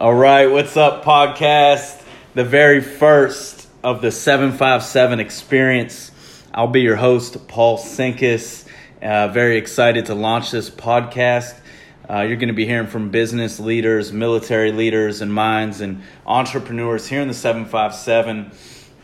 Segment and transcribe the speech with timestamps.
[0.00, 2.02] All right, what's up, podcast?
[2.32, 6.10] The very first of the 757 experience.
[6.54, 8.64] I'll be your host, Paul Sinkus.
[9.02, 11.54] Uh, very excited to launch this podcast.
[12.08, 17.06] Uh, you're going to be hearing from business leaders, military leaders, and minds, and entrepreneurs
[17.06, 18.52] here in the 757.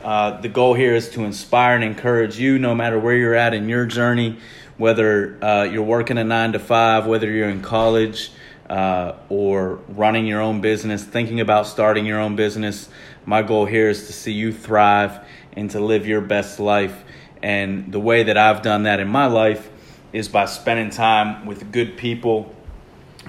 [0.02, 3.52] Uh, the goal here is to inspire and encourage you no matter where you're at
[3.52, 4.38] in your journey,
[4.78, 8.30] whether uh, you're working a nine to five, whether you're in college
[8.68, 12.88] uh, or running your own business, thinking about starting your own business.
[13.24, 15.20] My goal here is to see you thrive
[15.52, 17.04] and to live your best life.
[17.42, 19.70] And the way that I've done that in my life
[20.12, 22.54] is by spending time with good people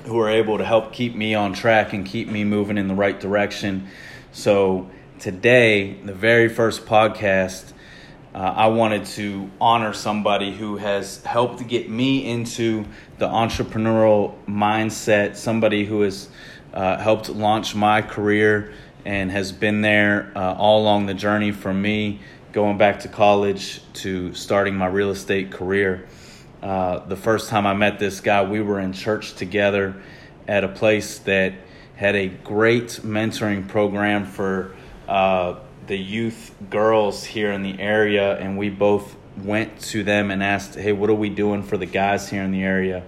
[0.06, 2.96] who are able to help keep me on track and keep me moving in the
[2.96, 3.88] right direction.
[4.32, 7.74] So, today, the very first podcast,
[8.34, 12.86] uh, I wanted to honor somebody who has helped get me into
[13.18, 16.30] the entrepreneurial mindset, somebody who has
[16.74, 18.74] uh, helped launch my career
[19.06, 22.20] and has been there uh, all along the journey from me
[22.52, 26.08] going back to college to starting my real estate career.
[26.62, 30.02] Uh, the first time I met this guy, we were in church together
[30.48, 31.54] at a place that
[31.96, 34.76] had a great mentoring program for
[35.08, 35.56] uh,
[35.88, 40.76] the youth girls here in the area, and we both went to them and asked,
[40.76, 43.04] "Hey, what are we doing for the guys here in the area?"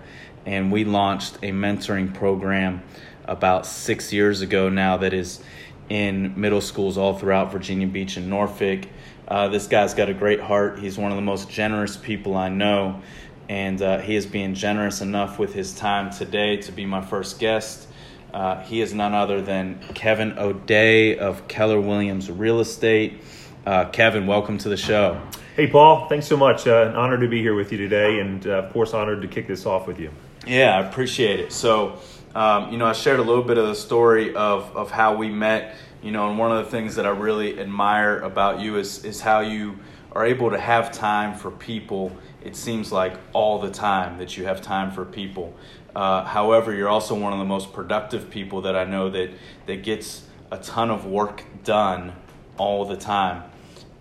[0.45, 2.81] And we launched a mentoring program
[3.25, 5.41] about six years ago now that is
[5.89, 8.85] in middle schools all throughout Virginia Beach and Norfolk.
[9.27, 10.80] Uh, this guy's got a great heart.
[10.80, 13.02] He's one of the most generous people I know,
[13.47, 17.39] and uh, he is being generous enough with his time today to be my first
[17.39, 17.88] guest.
[18.33, 23.22] Uh, he is none other than Kevin O'Dea of Keller Williams Real Estate.
[23.66, 25.22] Uh, Kevin, welcome to the show.
[25.60, 26.08] Hey, Paul.
[26.08, 26.68] Thanks so much.
[26.68, 29.28] Uh, an honor to be here with you today, and uh, of course, honored to
[29.28, 30.10] kick this off with you.
[30.48, 31.52] Yeah, I appreciate it.
[31.52, 32.00] So,
[32.34, 35.28] um, you know, I shared a little bit of the story of, of how we
[35.28, 39.04] met, you know, and one of the things that I really admire about you is,
[39.04, 39.78] is how you
[40.14, 42.16] are able to have time for people.
[42.42, 45.53] It seems like all the time that you have time for people.
[45.94, 49.31] Uh, however, you're also one of the most productive people that I know that,
[49.66, 52.14] that gets a ton of work done
[52.58, 53.44] all the time.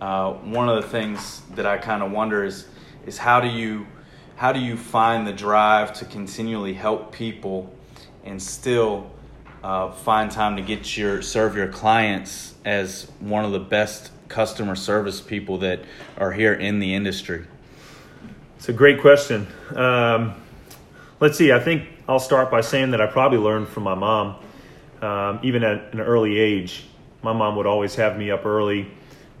[0.01, 2.67] Uh, one of the things that I kind of wonder is,
[3.05, 3.85] is how do you
[4.37, 7.75] how do you find the drive to continually help people
[8.23, 9.11] and still
[9.61, 14.75] uh, find time to get your serve your clients as one of the best customer
[14.75, 15.81] service people that
[16.17, 17.45] are here in the industry?
[18.55, 19.45] It's a great question.
[19.75, 20.35] Um,
[21.19, 21.51] let's see.
[21.51, 24.37] I think I'll start by saying that I probably learned from my mom,
[25.01, 26.85] um, even at an early age.
[27.21, 28.89] My mom would always have me up early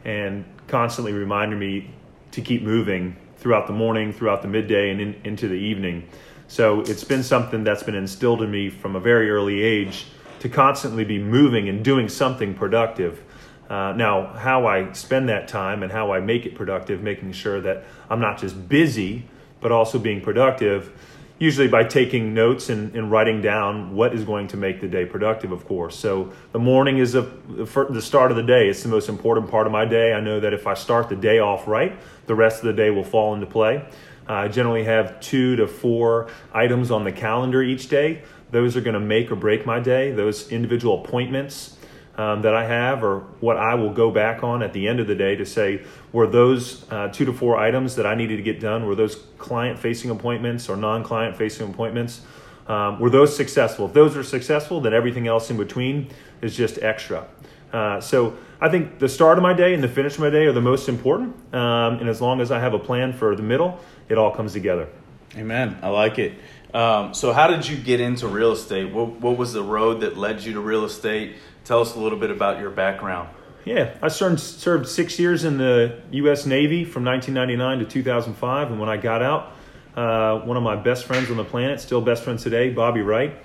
[0.05, 1.89] and constantly reminded me
[2.31, 6.07] to keep moving throughout the morning, throughout the midday, and in, into the evening.
[6.47, 10.07] So it's been something that's been instilled in me from a very early age
[10.39, 13.23] to constantly be moving and doing something productive.
[13.69, 17.61] Uh, now, how I spend that time and how I make it productive, making sure
[17.61, 19.25] that I'm not just busy,
[19.61, 20.91] but also being productive,
[21.39, 25.05] usually by taking notes and, and writing down what is going to make the day
[25.05, 25.97] productive, of course.
[25.97, 28.67] So the morning is a, the start of the day.
[28.67, 30.13] It's the most important part of my day.
[30.13, 31.97] I know that if I start the day off right,
[32.27, 33.85] the rest of the day will fall into play.
[34.27, 38.21] Uh, I generally have two to four items on the calendar each day.
[38.51, 40.11] Those are going to make or break my day.
[40.11, 41.77] Those individual appointments
[42.19, 45.07] um, that I have, or what I will go back on at the end of
[45.07, 45.81] the day to say,
[46.11, 49.15] were those uh, two to four items that I needed to get done, were those
[49.37, 52.19] client facing appointments or non client facing appointments?
[52.67, 53.85] Um, were those successful?
[53.85, 56.09] If those are successful, then everything else in between
[56.41, 57.25] is just extra.
[57.71, 60.45] Uh, so I think the start of my day and the finish of my day
[60.45, 61.33] are the most important.
[61.55, 63.79] Um, and as long as I have a plan for the middle,
[64.09, 64.89] it all comes together.
[65.37, 65.77] Amen.
[65.81, 66.33] I like it.
[66.73, 68.91] Um, so, how did you get into real estate?
[68.91, 71.35] What, what was the road that led you to real estate?
[71.63, 73.29] Tell us a little bit about your background.
[73.65, 76.45] Yeah, I served, served six years in the U.S.
[76.45, 78.71] Navy from 1999 to 2005.
[78.71, 79.51] And when I got out,
[79.95, 83.35] uh, one of my best friends on the planet, still best friends today, Bobby Wright,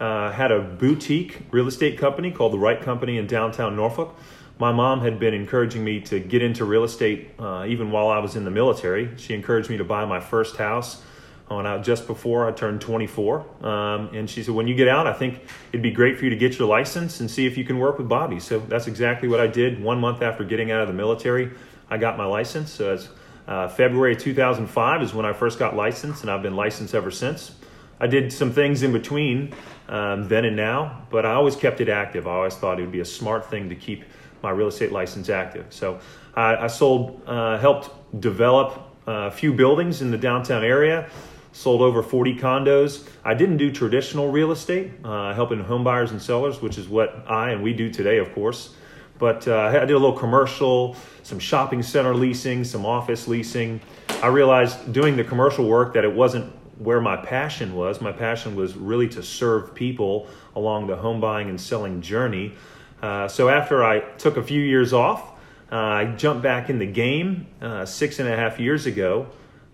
[0.00, 4.16] uh, had a boutique real estate company called the Wright Company in downtown Norfolk.
[4.58, 8.18] My mom had been encouraging me to get into real estate uh, even while I
[8.18, 9.10] was in the military.
[9.16, 11.02] She encouraged me to buy my first house
[11.48, 13.64] when I, just before I turned 24.
[13.64, 15.40] Um, and she said, when you get out, I think
[15.72, 17.98] it'd be great for you to get your license and see if you can work
[17.98, 18.38] with Bobby.
[18.40, 19.82] So that's exactly what I did.
[19.82, 21.50] One month after getting out of the military,
[21.90, 22.70] I got my license.
[22.70, 23.08] So it's,
[23.46, 27.52] uh, February 2005 is when I first got licensed, and I've been licensed ever since.
[27.98, 29.54] I did some things in between
[29.88, 32.26] um, then and now, but I always kept it active.
[32.26, 34.04] I always thought it would be a smart thing to keep
[34.42, 35.66] my real estate license active.
[35.70, 35.98] So
[36.34, 38.78] I, I sold, uh, helped develop
[39.08, 41.08] uh, a few buildings in the downtown area
[41.52, 43.08] sold over 40 condos.
[43.24, 47.24] I didn't do traditional real estate, uh, helping home buyers and sellers, which is what
[47.26, 48.74] I and we do today, of course.
[49.18, 53.80] But uh, I did a little commercial, some shopping center leasing, some office leasing.
[54.22, 58.00] I realized doing the commercial work that it wasn't where my passion was.
[58.00, 62.54] My passion was really to serve people along the home buying and selling journey.
[63.02, 65.32] Uh, so after I took a few years off,
[65.70, 69.26] uh, I jumped back in the game uh, six and a half years ago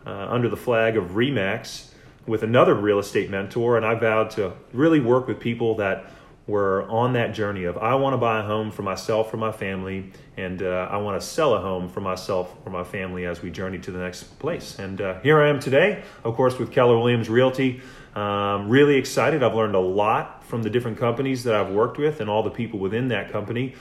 [0.06, 1.90] uh, under the flag of Remax
[2.26, 6.10] with another real estate mentor, and I vowed to really work with people that
[6.46, 9.52] were on that journey of I want to buy a home for myself, for my
[9.52, 13.40] family, and uh, I want to sell a home for myself, for my family as
[13.40, 14.78] we journey to the next place.
[14.78, 17.80] And uh, here I am today, of course, with Keller Williams Realty.
[18.14, 19.42] Um, really excited.
[19.42, 22.50] I've learned a lot from the different companies that I've worked with and all the
[22.50, 23.74] people within that company.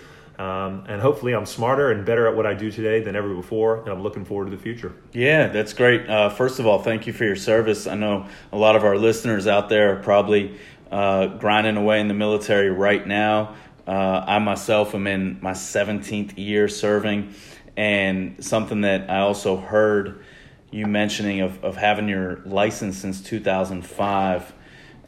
[0.44, 3.80] Um, and hopefully, I'm smarter and better at what I do today than ever before,
[3.80, 4.92] and I'm looking forward to the future.
[5.14, 6.10] Yeah, that's great.
[6.10, 7.88] Uh, first of all, thank you for your service.
[7.88, 10.60] I know a lot of our listeners out there are probably
[10.92, 13.56] uh, grinding away in the military right now.
[13.88, 17.34] Uh, I myself am in my 17th year serving,
[17.78, 20.26] and something that I also heard
[20.72, 24.54] you mentioning of, of having your license since 2005,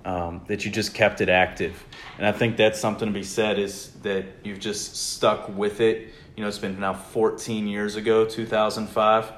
[0.05, 1.83] um, that you just kept it active.
[2.17, 6.13] And I think that's something to be said is that you've just stuck with it.
[6.37, 9.31] You know, it's been now 14 years ago, 2005.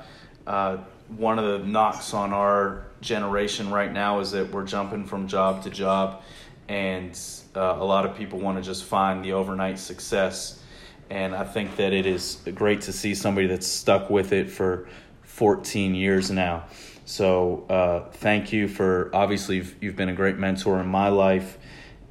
[0.46, 0.78] Uh,
[1.16, 5.64] one of the knocks on our generation right now is that we're jumping from job
[5.64, 6.22] to job,
[6.68, 7.18] and
[7.56, 10.62] uh, a lot of people want to just find the overnight success.
[11.10, 14.90] And I think that it is great to see somebody that's stuck with it for
[15.24, 16.66] 14 years now.
[17.07, 21.57] So uh, thank you for obviously you've, you've been a great mentor in my life,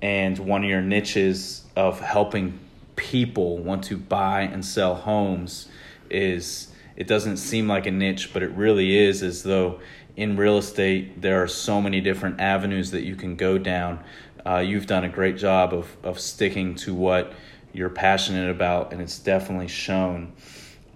[0.00, 2.58] and one of your niches of helping
[2.96, 5.68] people want to buy and sell homes
[6.08, 9.80] is it doesn't seem like a niche, but it really is as though
[10.16, 14.02] in real estate there are so many different avenues that you can go down.
[14.46, 17.34] Uh, you've done a great job of, of sticking to what
[17.74, 20.32] you're passionate about, and it's definitely shown.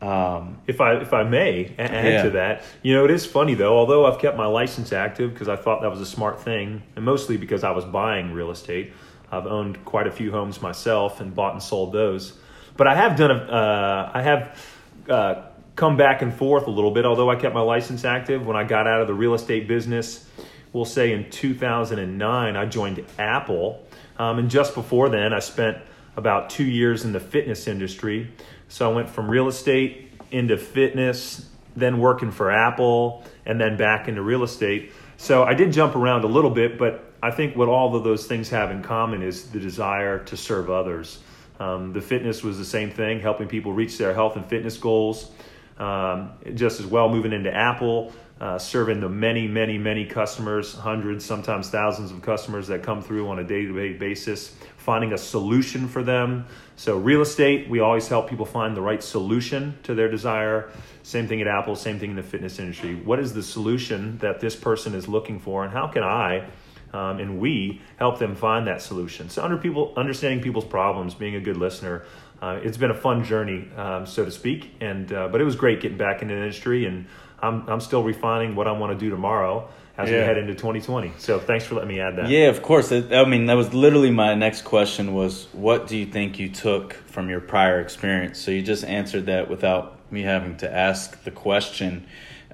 [0.01, 2.23] Um, if I if I may add yeah.
[2.23, 3.77] to that, you know, it is funny though.
[3.77, 7.05] Although I've kept my license active because I thought that was a smart thing, and
[7.05, 8.93] mostly because I was buying real estate.
[9.33, 12.37] I've owned quite a few homes myself and bought and sold those.
[12.77, 14.67] But I have done a, uh, I have
[15.09, 15.43] uh,
[15.77, 17.05] come back and forth a little bit.
[17.05, 20.27] Although I kept my license active when I got out of the real estate business,
[20.73, 23.85] we'll say in 2009, I joined Apple,
[24.19, 25.79] um, and just before then, I spent
[26.21, 28.31] about two years in the fitness industry.
[28.69, 34.07] So I went from real estate into fitness, then working for Apple, and then back
[34.07, 34.93] into real estate.
[35.17, 38.27] So I did jump around a little bit, but I think what all of those
[38.27, 41.19] things have in common is the desire to serve others.
[41.59, 45.31] Um, the fitness was the same thing, helping people reach their health and fitness goals.
[45.79, 51.25] Um, just as well, moving into Apple, uh, serving the many, many, many customers, hundreds,
[51.25, 54.55] sometimes thousands of customers that come through on a day to day basis,
[54.91, 56.45] finding a solution for them.
[56.75, 60.69] So, real estate, we always help people find the right solution to their desire.
[61.05, 62.97] Same thing at Apple, same thing in the fitness industry.
[62.97, 66.49] What is the solution that this person is looking for, and how can I?
[66.93, 69.29] Um, and we help them find that solution.
[69.29, 72.03] So, under people, understanding people's problems, being a good listener,
[72.43, 74.75] uh, it's been a fun journey, um, so to speak.
[74.81, 77.07] And uh, but it was great getting back into the industry, and
[77.39, 79.71] I'm I'm still refining what I want to do tomorrow
[80.03, 80.19] as yeah.
[80.19, 81.13] we head into 2020.
[81.19, 82.29] So thanks for letting me add that.
[82.29, 82.93] Yeah, of course.
[82.93, 86.93] I mean, that was literally my next question was, what do you think you took
[86.93, 88.39] from your prior experience?
[88.39, 92.07] So you just answered that without me having to ask the question.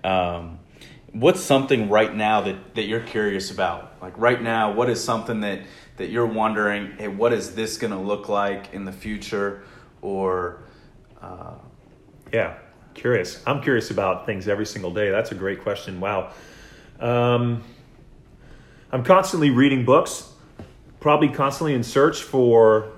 [0.04, 0.58] Um,
[1.12, 3.94] what's something right now that, that you're curious about?
[4.02, 5.60] Like right now, what is something that,
[5.96, 9.62] that you're wondering, hey, what is this going to look like in the future?
[10.02, 10.60] or
[11.20, 11.54] uh,
[12.32, 12.54] yeah
[12.94, 16.32] curious i'm curious about things every single day that's a great question wow
[17.00, 17.62] um,
[18.92, 20.32] i'm constantly reading books
[21.00, 22.92] probably constantly in search for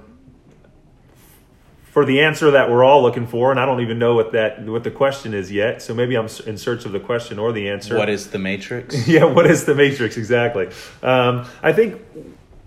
[1.91, 4.65] for the answer that we're all looking for and i don't even know what that
[4.65, 5.83] what the question is yet.
[5.83, 7.97] So maybe i'm in search of the question or the answer.
[7.97, 9.09] What is the matrix?
[9.09, 10.17] Yeah what is the matrix?
[10.17, 10.69] Exactly.
[11.03, 12.01] Um, i think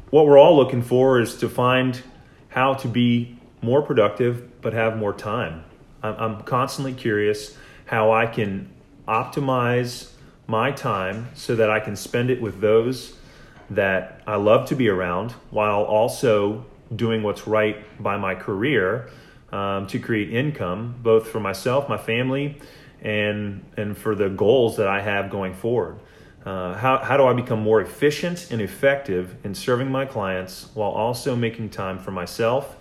[0.09, 2.01] what we're all looking for is to find
[2.49, 5.63] how to be more productive, but have more time.
[6.03, 8.69] I'm constantly curious how I can
[9.07, 10.10] optimize
[10.51, 13.15] my time so that I can spend it with those
[13.71, 16.65] that I love to be around while also
[16.95, 19.09] doing what's right by my career
[19.51, 22.59] um, to create income, both for myself, my family,
[23.01, 25.97] and, and for the goals that I have going forward.
[26.45, 30.91] Uh, how, how do I become more efficient and effective in serving my clients while
[30.91, 32.75] also making time for myself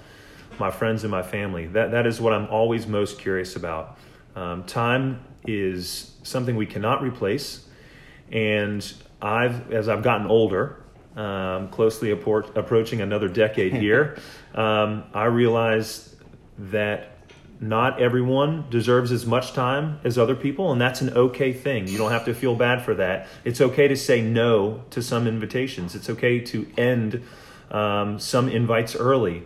[0.61, 1.67] my friends and my family.
[1.67, 3.99] That, that is what I'm always most curious about.
[4.37, 7.67] Um, time is something we cannot replace,
[8.31, 10.83] and I've as I've gotten older,
[11.17, 14.19] um, closely appro- approaching another decade here,
[14.55, 16.15] um, I realize
[16.59, 17.17] that
[17.61, 21.87] not everyone deserves as much time as other people, and that's an okay thing.
[21.87, 23.29] You don't have to feel bad for that.
[23.45, 25.95] It's okay to say no to some invitations.
[25.95, 27.23] It's okay to end
[27.71, 29.43] um, some invites early.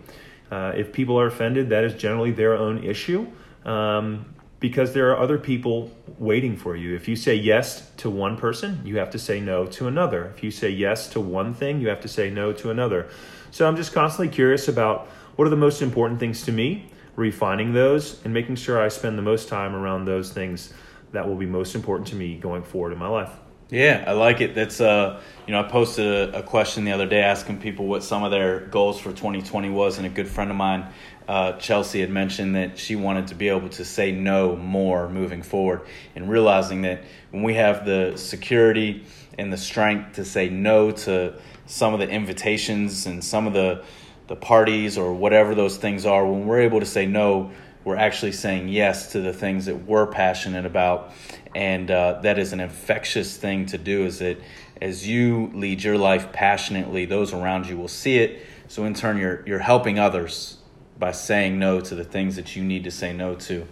[0.51, 3.27] Uh, if people are offended, that is generally their own issue
[3.65, 6.95] um, because there are other people waiting for you.
[6.95, 10.33] If you say yes to one person, you have to say no to another.
[10.37, 13.09] If you say yes to one thing, you have to say no to another.
[13.51, 15.07] So I'm just constantly curious about
[15.37, 19.19] what are the most important things to me refining those and making sure I spend
[19.19, 20.73] the most time around those things
[21.13, 23.31] that will be most important to me going forward in my life.
[23.75, 24.54] Yeah, I like it.
[24.54, 28.04] That's uh, you know, I posted a, a, question the other day asking people what
[28.04, 30.87] some of their goals for 2020 was, and a good friend of mine,
[31.26, 35.43] uh, Chelsea, had mentioned that she wanted to be able to say no more moving
[35.43, 35.81] forward,
[36.14, 37.02] and realizing that
[37.33, 39.04] when we have the security
[39.38, 41.35] and the strength to say no to
[41.66, 43.83] some of the invitations and some of the
[44.28, 47.50] the parties or whatever those things are, when we're able to say no,
[47.85, 51.12] we're actually saying yes to the things that we're passionate about.
[51.55, 54.39] And uh, that is an infectious thing to do, is that
[54.83, 58.45] as you lead your life passionately, those around you will see it.
[58.69, 60.59] So in turn, you're, you're helping others
[60.99, 63.67] by saying no to the things that you need to say no to.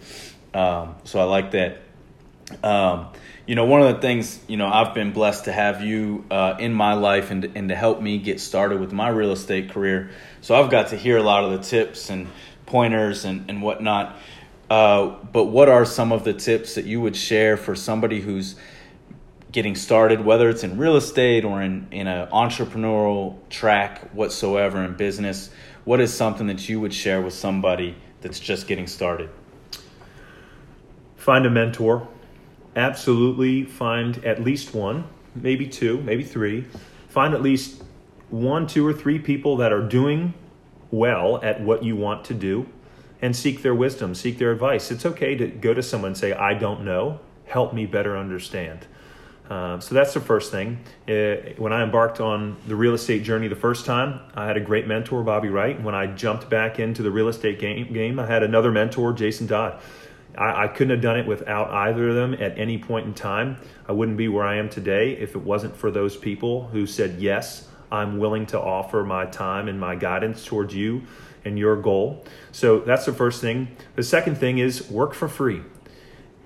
[0.54, 1.78] Um, so I like that.
[2.62, 3.08] Um,
[3.46, 6.56] you know, one of the things, you know, I've been blessed to have you uh,
[6.58, 10.10] in my life and, and to help me get started with my real estate career.
[10.40, 12.28] So I've got to hear a lot of the tips and
[12.66, 14.16] pointers and, and whatnot.
[14.72, 18.56] Uh, but what are some of the tips that you would share for somebody who's
[19.50, 24.94] getting started, whether it's in real estate or in, in an entrepreneurial track whatsoever in
[24.94, 25.50] business?
[25.84, 29.28] What is something that you would share with somebody that's just getting started?
[31.16, 32.08] Find a mentor
[32.74, 36.64] absolutely find at least one, maybe two, maybe three.
[37.10, 37.82] Find at least
[38.30, 40.32] one, two, or three people that are doing
[40.90, 42.66] well at what you want to do
[43.22, 44.90] and seek their wisdom, seek their advice.
[44.90, 48.86] It's okay to go to someone and say, I don't know, help me better understand.
[49.48, 50.80] Um, so that's the first thing.
[51.08, 54.60] Uh, when I embarked on the real estate journey the first time, I had a
[54.60, 55.80] great mentor, Bobby Wright.
[55.80, 59.46] When I jumped back into the real estate game, game I had another mentor, Jason
[59.46, 59.80] Dodd.
[60.36, 63.58] I, I, couldn't have done it without either of them at any point in time.
[63.86, 67.20] I wouldn't be where I am today if it wasn't for those people who said,
[67.20, 71.02] Yes, I'm willing to offer my time and my guidance towards you
[71.44, 72.24] and your goal.
[72.52, 73.76] So that's the first thing.
[73.96, 75.62] The second thing is work for free.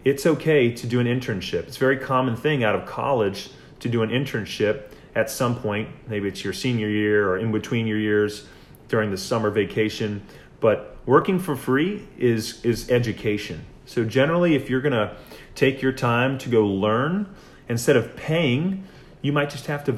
[0.04, 1.66] It's okay to do an internship.
[1.66, 3.50] It's a very common thing out of college
[3.80, 5.88] to do an internship at some point.
[6.08, 8.46] Maybe it's your senior year or in between your years
[8.88, 10.22] during the summer vacation.
[10.60, 15.16] But working for free is, is education so, generally, if you're going to
[15.54, 17.32] take your time to go learn,
[17.68, 18.84] instead of paying,
[19.26, 19.92] you might just have to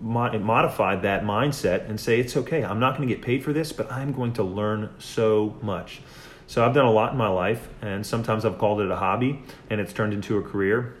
[0.00, 3.70] modify that mindset and say, it's okay, I'm not going to get paid for this,
[3.70, 6.00] but I'm going to learn so much.
[6.46, 9.42] So, I've done a lot in my life, and sometimes I've called it a hobby
[9.68, 10.96] and it's turned into a career.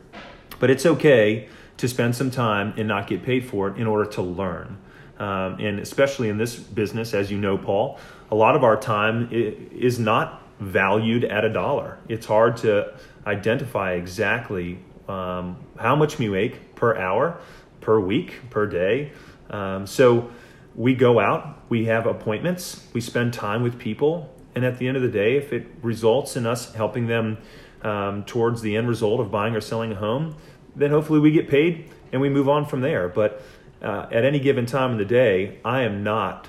[0.60, 1.48] But it's okay
[1.78, 4.76] to spend some time and not get paid for it in order to learn.
[5.18, 7.98] Um, and especially in this business, as you know, Paul,
[8.30, 11.98] a lot of our time is not valued at a dollar.
[12.08, 12.92] It's hard to
[13.26, 17.38] identify exactly um, how much we make per hour,
[17.82, 19.12] per week, per day.
[19.50, 20.30] Um, so
[20.74, 24.96] we go out, we have appointments, we spend time with people, and at the end
[24.96, 27.38] of the day, if it results in us helping them
[27.82, 30.36] um, towards the end result of buying or selling a home,
[30.74, 33.08] then hopefully we get paid and we move on from there.
[33.08, 33.42] But
[33.82, 36.48] uh, at any given time in the day, I am not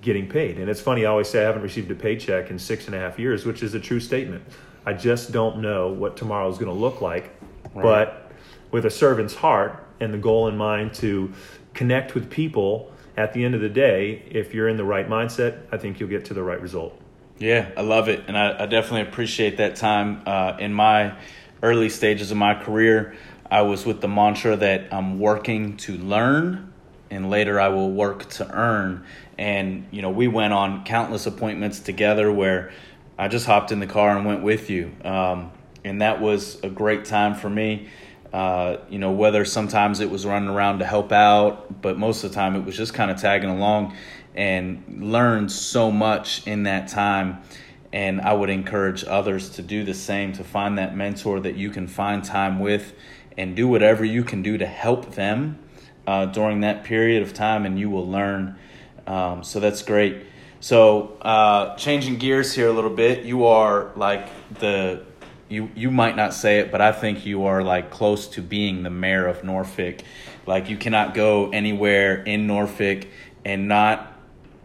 [0.00, 0.58] getting paid.
[0.58, 2.98] And it's funny, I always say I haven't received a paycheck in six and a
[2.98, 4.44] half years, which is a true statement.
[4.86, 7.34] I just don't know what tomorrow is going to look like.
[7.74, 7.82] Right.
[7.82, 8.32] But
[8.70, 11.32] with a servant's heart and the goal in mind to
[11.74, 15.62] connect with people at the end of the day, if you're in the right mindset,
[15.72, 17.00] I think you'll get to the right result.
[17.38, 18.24] Yeah, I love it.
[18.28, 20.22] And I, I definitely appreciate that time.
[20.24, 21.16] Uh, in my
[21.62, 23.16] early stages of my career,
[23.50, 26.72] I was with the mantra that I'm working to learn
[27.10, 29.04] and later I will work to earn.
[29.36, 32.72] And, you know, we went on countless appointments together where
[33.18, 34.92] I just hopped in the car and went with you.
[35.04, 35.50] Um,
[35.84, 37.88] and that was a great time for me.
[38.32, 42.30] Uh, you know, whether sometimes it was running around to help out, but most of
[42.30, 43.96] the time it was just kind of tagging along
[44.34, 47.42] and learned so much in that time.
[47.90, 51.70] And I would encourage others to do the same, to find that mentor that you
[51.70, 52.92] can find time with
[53.38, 55.58] and do whatever you can do to help them
[56.06, 58.58] uh, during that period of time, and you will learn.
[59.06, 60.26] Um, so that's great.
[60.60, 65.04] So uh, changing gears here a little bit, you are like the
[65.48, 68.82] you you might not say it, but I think you are like close to being
[68.82, 70.00] the mayor of Norfolk.
[70.46, 73.06] Like you cannot go anywhere in Norfolk
[73.44, 74.14] and not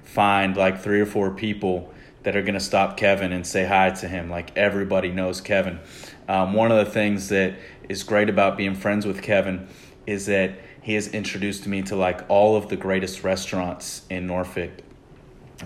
[0.04, 3.90] find like three or four people that are going to stop Kevin and say hi
[3.90, 4.30] to him.
[4.30, 5.80] Like everybody knows Kevin.
[6.28, 7.56] Um, one of the things that
[7.90, 9.68] is great about being friends with Kevin
[10.06, 14.72] is that he has introduced me to like all of the greatest restaurants in Norfolk.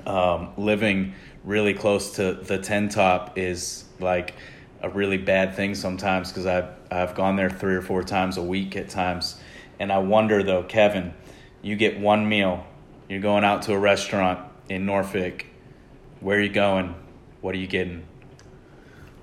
[0.06, 4.36] Um, living really close to the Ten Top is like
[4.82, 8.44] a really bad thing sometimes because I've I've gone there three or four times a
[8.44, 9.40] week at times,
[9.80, 11.14] and I wonder though, Kevin,
[11.62, 12.66] you get one meal,
[13.10, 15.46] you're going out to a restaurant in Norfolk,
[16.20, 16.96] where are you going?
[17.42, 18.04] What are you getting?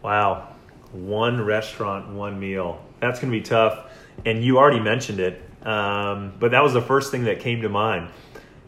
[0.03, 0.49] Wow,
[0.93, 2.85] one restaurant, one meal.
[3.01, 3.91] That's going to be tough,
[4.25, 7.69] and you already mentioned it, um, but that was the first thing that came to
[7.69, 8.11] mind.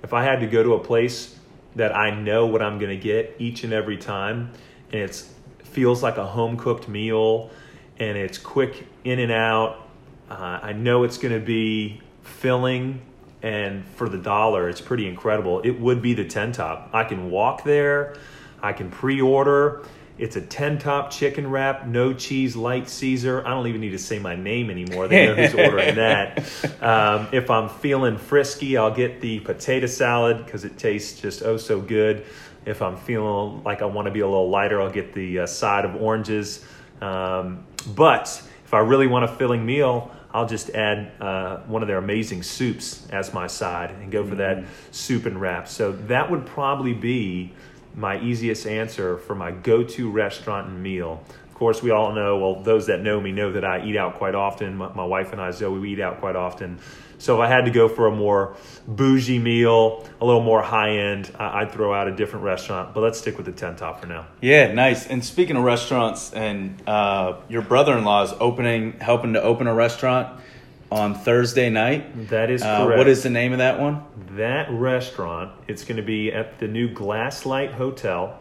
[0.02, 1.36] If I had to go to a place
[1.74, 4.52] that I know what I'm going to get each and every time,
[4.92, 5.28] and it
[5.76, 7.50] feels like a home cooked meal,
[7.98, 9.86] and it's quick in and out.
[10.30, 13.02] Uh, I know it's going to be filling,
[13.42, 15.60] and for the dollar, it's pretty incredible.
[15.60, 16.88] It would be the Ten Top.
[16.94, 18.16] I can walk there,
[18.62, 19.84] I can pre order.
[20.18, 23.46] It's a 10 top chicken wrap, no cheese, light Caesar.
[23.46, 25.08] I don't even need to say my name anymore.
[25.08, 26.38] They know who's ordering that.
[26.80, 31.58] Um, if I'm feeling frisky, I'll get the potato salad because it tastes just oh
[31.58, 32.24] so good.
[32.66, 35.46] If I'm feeling like I want to be a little lighter, I'll get the uh,
[35.46, 36.64] side of oranges.
[37.00, 41.88] Um, but if I really want a filling meal, I'll just add uh, one of
[41.88, 45.68] their amazing soups as my side and go for that soup and wrap.
[45.68, 47.52] So that would probably be
[47.94, 51.24] my easiest answer for my go to restaurant and meal.
[51.56, 54.16] Of course, we all know, well, those that know me know that I eat out
[54.16, 54.76] quite often.
[54.76, 56.80] My, my wife and I, Zoe, we eat out quite often.
[57.16, 60.98] So if I had to go for a more bougie meal, a little more high
[60.98, 62.92] end, I'd throw out a different restaurant.
[62.92, 64.26] But let's stick with the Ten Top for now.
[64.42, 65.06] Yeah, nice.
[65.06, 70.38] And speaking of restaurants, and uh, your brother-in-law is opening, helping to open a restaurant
[70.92, 72.28] on Thursday night.
[72.28, 72.98] That is Uh, correct.
[72.98, 74.02] what is the name of that one?
[74.36, 75.52] that restaurant?
[75.68, 78.38] It's going to be at the new Glasslight Hotel.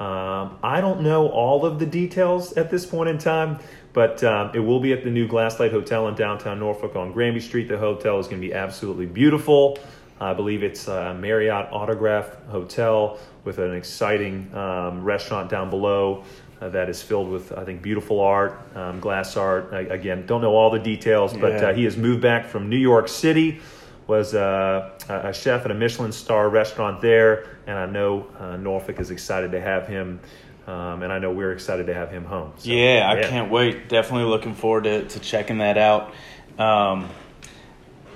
[0.00, 3.58] Um, I don't know all of the details at this point in time,
[3.92, 7.40] but um, it will be at the new Glasslight Hotel in downtown Norfolk on Granby
[7.40, 7.66] Street.
[7.68, 9.78] The hotel is going to be absolutely beautiful.
[10.20, 16.24] I believe it's a Marriott Autograph Hotel with an exciting um, restaurant down below
[16.60, 19.70] uh, that is filled with, I think, beautiful art, um, glass art.
[19.72, 21.68] I, again, don't know all the details, but Yeah.
[21.68, 23.60] uh, he has moved back from New York City,
[24.08, 28.98] was a a chef at a Michelin star restaurant there, and I know uh, Norfolk
[28.98, 30.18] is excited to have him,
[30.66, 32.52] um, and I know we're excited to have him home.
[32.56, 33.88] So, Yeah, I can't wait.
[33.88, 36.14] Definitely looking forward to, to checking that out.
[36.58, 37.08] Um,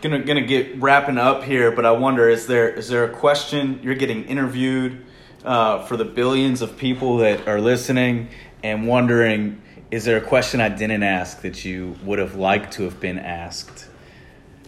[0.01, 3.79] gonna gonna get wrapping up here, but I wonder is there is there a question
[3.83, 5.05] you're getting interviewed
[5.45, 8.31] uh, for the billions of people that are listening
[8.65, 12.85] and wondering is there a question I didn't ask that you would have liked to
[12.85, 13.89] have been asked?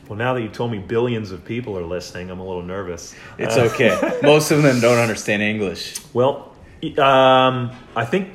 [0.08, 3.14] Well, now that you told me billions of people are listening, I'm a little nervous.
[3.38, 4.18] It's Uh, okay.
[4.22, 5.96] Most of them don't understand English.
[6.12, 6.52] Well,
[6.98, 8.30] um, I think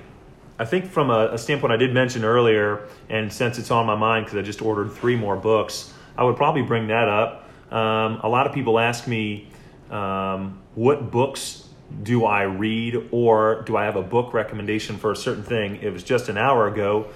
[0.57, 3.95] I think from a, a standpoint I did mention earlier, and since it's on my
[3.95, 7.49] mind because I just ordered three more books, I would probably bring that up.
[7.71, 9.47] Um, a lot of people ask me,
[9.91, 11.65] um, what books
[12.03, 15.77] do I read, or do I have a book recommendation for a certain thing?
[15.81, 17.07] It was just an hour ago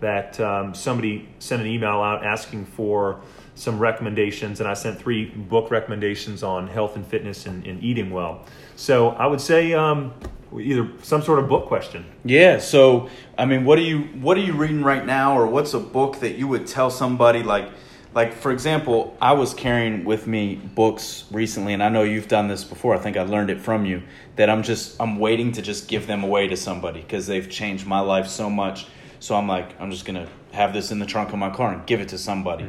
[0.00, 3.20] that um, somebody sent an email out asking for
[3.54, 8.10] some recommendations, and I sent three book recommendations on health and fitness and, and eating
[8.10, 8.44] well.
[8.76, 10.14] So I would say um,
[10.58, 12.04] either some sort of book question.
[12.24, 12.58] Yeah.
[12.58, 15.80] So, I mean, what are you what are you reading right now, or what's a
[15.80, 17.68] book that you would tell somebody like,
[18.14, 22.48] like for example, I was carrying with me books recently, and I know you've done
[22.48, 22.94] this before.
[22.94, 24.02] I think I learned it from you
[24.36, 27.86] that I'm just I'm waiting to just give them away to somebody because they've changed
[27.86, 28.86] my life so much.
[29.20, 31.86] So I'm like, I'm just gonna have this in the trunk of my car and
[31.86, 32.64] give it to somebody.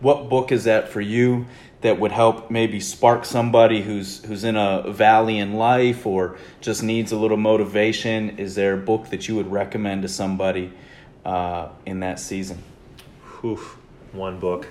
[0.00, 1.46] What book is that for you
[1.82, 6.82] that would help maybe spark somebody who's who's in a valley in life or just
[6.82, 8.38] needs a little motivation?
[8.38, 10.72] Is there a book that you would recommend to somebody
[11.24, 12.62] uh, in that season?
[13.44, 13.76] Oof,
[14.12, 14.66] one book.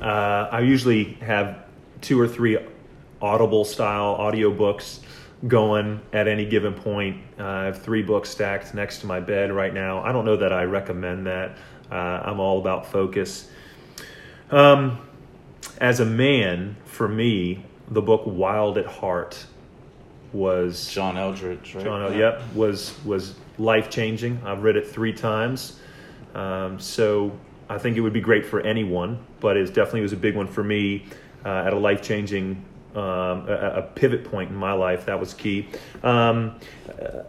[0.00, 1.64] Uh, I usually have
[2.00, 2.58] two or three
[3.20, 4.98] Audible style audiobooks
[5.46, 7.22] going at any given point.
[7.38, 10.02] Uh, I have three books stacked next to my bed right now.
[10.02, 11.56] I don't know that I recommend that.
[11.90, 13.48] Uh, I'm all about focus.
[14.52, 14.98] Um,
[15.80, 19.46] as a man, for me, the book Wild at Heart
[20.32, 21.84] was John Eldredge, right?
[21.84, 24.40] John, yep, was was life changing.
[24.44, 25.80] I've read it three times,
[26.34, 27.32] um, so
[27.68, 29.18] I think it would be great for anyone.
[29.40, 31.06] But it definitely was a big one for me
[31.44, 32.64] uh, at a life changing.
[32.94, 35.66] Um, a, a pivot point in my life that was key.
[36.02, 36.56] Um,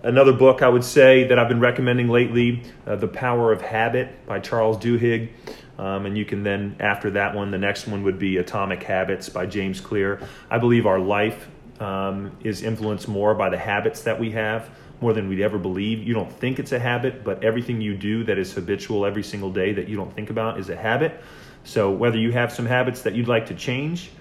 [0.03, 4.25] another book I would say that I've been recommending lately, uh, "The Power of Habit"
[4.25, 5.29] by Charles Duhigg.
[5.77, 9.29] Um, and you can then, after that one, the next one would be Atomic Habits
[9.29, 10.21] by James Clear.
[10.49, 11.47] I believe our life
[11.79, 14.69] um, is influenced more by the habits that we have
[15.01, 16.01] more than we'd ever believe.
[16.07, 19.51] You don't think it's a habit, but everything you do that is habitual every single
[19.51, 21.21] day that you don't think about is a habit.
[21.65, 24.11] So whether you have some habits that you'd like to change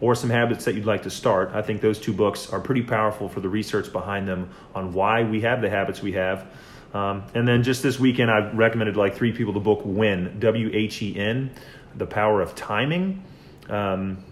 [0.00, 2.82] or some habits that you'd like to start, I think those two books are pretty
[2.82, 6.46] powerful for the research behind them on why we have the habits we have.
[6.94, 10.70] Um, and then just this weekend, I recommended like three people the book When, W
[10.72, 11.50] H E N,
[11.96, 13.22] The Power of Timing.
[13.68, 14.24] Um,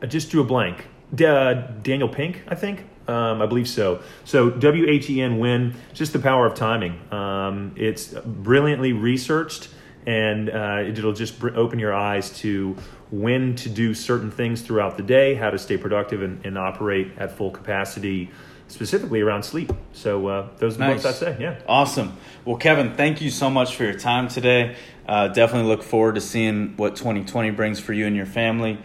[0.00, 0.86] I just drew a blank.
[1.12, 2.84] Uh, Daniel Pink, I think.
[3.06, 4.00] Um, I believe so.
[4.24, 6.98] So W H E N When, just the power of timing.
[7.12, 9.68] Um, it's brilliantly researched
[10.06, 12.76] and uh, it'll just br- open your eyes to
[13.10, 17.12] when to do certain things throughout the day, how to stay productive and, and operate
[17.18, 18.30] at full capacity,
[18.68, 19.70] specifically around sleep.
[19.92, 21.02] So uh, those are the Nice.
[21.02, 21.36] books I'd say.
[21.40, 21.60] Yeah.
[21.68, 22.16] Awesome.
[22.44, 24.76] Well, Kevin, thank you so much for your time today.
[25.06, 28.78] Uh, definitely look forward to seeing what 2020 brings for you and your family.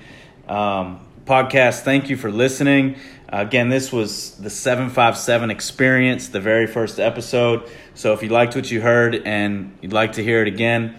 [0.47, 2.95] Um, podcast, thank you for listening.
[3.31, 7.69] Uh, again, this was the 757 experience, the very first episode.
[7.93, 10.97] So if you liked what you heard and you'd like to hear it again,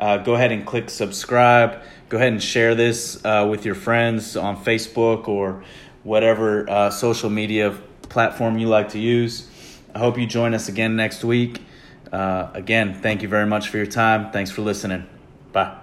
[0.00, 1.82] uh, go ahead and click subscribe.
[2.08, 5.62] Go ahead and share this uh, with your friends on Facebook or
[6.02, 9.48] whatever uh, social media platform you like to use.
[9.94, 11.62] I hope you join us again next week.
[12.10, 14.32] Uh, again, thank you very much for your time.
[14.32, 15.06] Thanks for listening.
[15.52, 15.79] Bye.